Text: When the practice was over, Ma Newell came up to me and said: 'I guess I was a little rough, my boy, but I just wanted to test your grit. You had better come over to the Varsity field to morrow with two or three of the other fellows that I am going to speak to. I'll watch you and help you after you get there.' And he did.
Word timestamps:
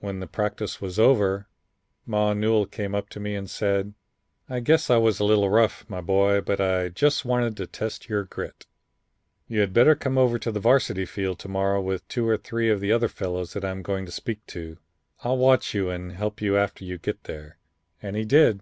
When 0.00 0.20
the 0.20 0.26
practice 0.26 0.82
was 0.82 0.98
over, 0.98 1.48
Ma 2.04 2.34
Newell 2.34 2.66
came 2.66 2.94
up 2.94 3.08
to 3.08 3.18
me 3.18 3.34
and 3.34 3.48
said: 3.48 3.94
'I 4.50 4.60
guess 4.60 4.90
I 4.90 4.98
was 4.98 5.18
a 5.20 5.24
little 5.24 5.48
rough, 5.48 5.88
my 5.88 6.02
boy, 6.02 6.42
but 6.42 6.60
I 6.60 6.90
just 6.90 7.24
wanted 7.24 7.56
to 7.56 7.66
test 7.66 8.06
your 8.06 8.24
grit. 8.24 8.66
You 9.48 9.60
had 9.60 9.72
better 9.72 9.94
come 9.94 10.18
over 10.18 10.38
to 10.38 10.52
the 10.52 10.60
Varsity 10.60 11.06
field 11.06 11.38
to 11.38 11.48
morrow 11.48 11.80
with 11.80 12.06
two 12.08 12.28
or 12.28 12.36
three 12.36 12.68
of 12.68 12.80
the 12.80 12.92
other 12.92 13.08
fellows 13.08 13.54
that 13.54 13.64
I 13.64 13.70
am 13.70 13.80
going 13.80 14.04
to 14.04 14.12
speak 14.12 14.44
to. 14.48 14.76
I'll 15.20 15.38
watch 15.38 15.72
you 15.72 15.88
and 15.88 16.12
help 16.12 16.42
you 16.42 16.58
after 16.58 16.84
you 16.84 16.98
get 16.98 17.24
there.' 17.24 17.56
And 18.02 18.16
he 18.18 18.26
did. 18.26 18.60